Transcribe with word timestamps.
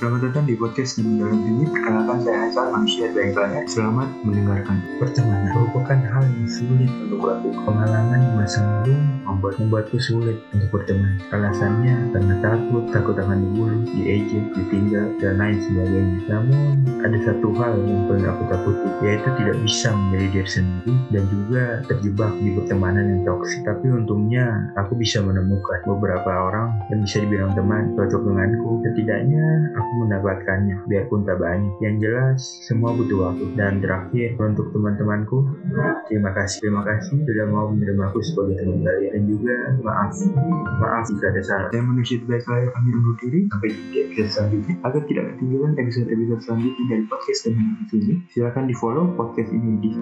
di 0.00 0.56
podcast 0.56 0.96
dan 0.96 1.20
dalam 1.20 1.44
ini 1.44 1.68
perkenalkan 1.68 2.24
saya 2.24 2.48
Hasan 2.48 2.72
manusia 2.72 3.12
baik 3.12 3.36
banyak 3.36 3.68
selamat 3.68 4.08
mendengarkan 4.24 4.80
Pertemanan 4.96 5.52
merupakan 5.52 5.98
hal 6.00 6.24
yang 6.24 6.48
sulit 6.48 6.88
untuk 7.04 7.20
lakukan. 7.20 7.60
Pengalaman 7.68 8.20
di 8.24 8.32
masa 8.32 8.64
lalu 8.64 8.96
membuat 9.28 9.60
membuatku 9.60 10.00
sulit 10.00 10.40
untuk 10.56 10.72
berteman. 10.72 11.20
Alasannya 11.36 12.16
karena 12.16 12.34
takut, 12.40 12.84
takut 12.96 13.16
akan 13.20 13.44
dibully, 13.44 13.84
diejek, 13.92 14.44
ditinggal, 14.56 15.06
dan 15.20 15.36
lain 15.36 15.60
sebagainya. 15.68 16.18
Namun 16.32 16.64
ada 17.04 17.18
satu 17.20 17.48
hal 17.60 17.72
yang 17.84 18.00
paling 18.08 18.24
aku 18.24 18.42
takuti, 19.10 19.18
yaitu 19.18 19.30
tidak 19.42 19.56
bisa 19.62 19.88
menjadi 19.90 20.26
diri 20.30 20.50
sendiri 20.50 20.94
dan 21.10 21.24
juga 21.30 21.64
terjebak 21.90 22.32
di 22.38 22.50
pertemanan 22.54 23.04
yang 23.10 23.22
toksik. 23.26 23.60
Tapi 23.66 23.86
untungnya 23.90 24.46
aku 24.78 24.92
bisa 24.94 25.18
menemukan 25.22 25.80
beberapa 25.86 26.30
orang 26.30 26.68
yang 26.90 27.00
bisa 27.02 27.16
dibilang 27.24 27.52
teman 27.58 27.94
cocok 27.98 28.22
denganku. 28.22 28.70
Setidaknya 28.86 29.44
aku 29.76 29.90
mendapatkannya, 30.06 30.76
biarpun 30.86 31.26
tak 31.26 31.38
banyak. 31.42 31.74
Yang 31.82 31.94
jelas 32.06 32.40
semua 32.66 32.94
butuh 32.94 33.30
waktu. 33.30 33.44
Dan 33.58 33.82
terakhir 33.82 34.38
untuk 34.38 34.70
teman-temanku, 34.72 35.38
terima 36.06 36.30
kasih, 36.34 36.58
terima 36.62 36.82
kasih 36.86 37.18
sudah 37.26 37.46
mau 37.50 37.66
menerima 37.70 38.10
aku 38.10 38.20
sebagai 38.22 38.62
teman 38.62 38.82
kalian 38.84 39.10
dan 39.14 39.22
juga 39.26 39.54
maaf, 39.82 40.12
maaf 40.80 41.04
jika 41.10 41.26
ada 41.30 41.42
salah. 41.42 41.68
saya 41.70 41.82
manusia 41.82 42.16
baik 42.26 42.44
layak 42.46 42.70
kami 42.74 42.88
undur 42.94 43.14
diri 43.20 43.40
sampai 43.50 43.68
di 43.70 43.96
episode 44.06 44.30
selanjutnya 44.30 44.74
agar 44.86 45.02
tidak 45.06 45.24
ketinggalan 45.34 45.72
episode-episode 45.78 46.40
selanjutnya 46.42 46.84
dari 46.90 47.04
podcast 47.06 47.40
dan 47.46 47.52
ini 47.94 48.14
silakan 48.30 48.64
di 48.66 48.74
follow 48.76 48.99
podcast 49.16 49.50
ini 49.54 49.72
di 49.80 49.92